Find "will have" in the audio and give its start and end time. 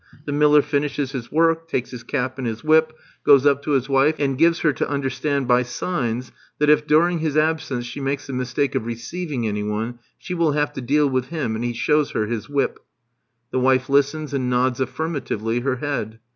10.33-10.73